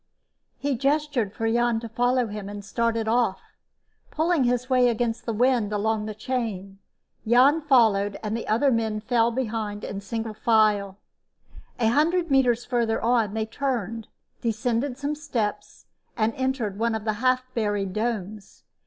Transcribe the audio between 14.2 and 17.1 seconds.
descended some steps and entered one of